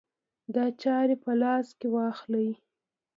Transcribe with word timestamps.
د 0.53 0.55
چارې 0.81 1.15
په 1.23 1.31
لاس 1.41 1.67
کې 1.79 1.87
واخلي. 1.95 2.49